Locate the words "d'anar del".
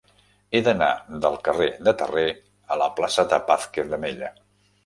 0.67-1.37